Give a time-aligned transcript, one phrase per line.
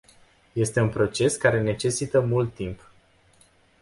[0.55, 2.91] Este un proces care necesită mult timp.